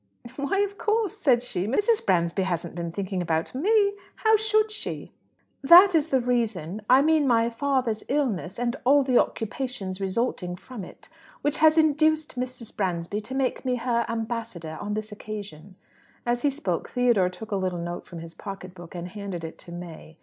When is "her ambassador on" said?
13.75-14.95